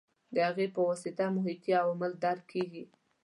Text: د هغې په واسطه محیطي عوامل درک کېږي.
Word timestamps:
د 0.33 0.35
هغې 0.47 0.67
په 0.75 0.81
واسطه 0.87 1.25
محیطي 1.35 1.71
عوامل 1.81 2.11
درک 2.23 2.43
کېږي. 2.53 2.83